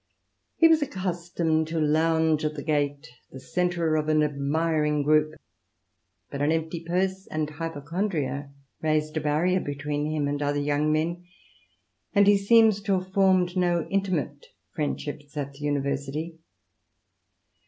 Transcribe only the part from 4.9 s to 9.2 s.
group; but an empty purse and hypochondria raised